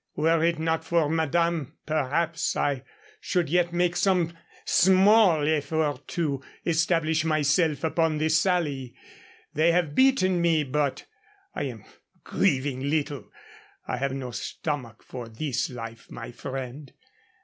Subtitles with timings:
[0.15, 2.81] Were it not for madame, perhaps, I
[3.19, 4.35] should yet make some
[4.65, 8.95] small effort to establish myself upon the Sally.
[9.53, 11.05] They have beaten me, but
[11.53, 11.85] I am
[12.23, 13.29] grieving little.
[13.87, 16.91] I have no stomach for this life, my friend.